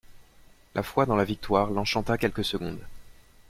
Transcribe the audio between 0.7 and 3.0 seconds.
La foi dans la victoire l'enchanta quelques secondes.